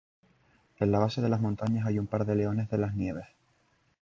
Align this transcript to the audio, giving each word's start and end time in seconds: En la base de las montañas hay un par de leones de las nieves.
En 0.79 0.91
la 0.91 0.97
base 0.97 1.21
de 1.21 1.29
las 1.29 1.39
montañas 1.41 1.85
hay 1.85 1.99
un 1.99 2.07
par 2.07 2.25
de 2.25 2.33
leones 2.35 2.67
de 2.71 2.79
las 2.79 2.95
nieves. 2.95 3.27